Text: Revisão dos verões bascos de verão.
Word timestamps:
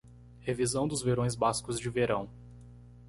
Revisão 0.39 0.87
dos 0.87 1.03
verões 1.03 1.35
bascos 1.35 1.79
de 1.79 1.87
verão. 1.87 2.27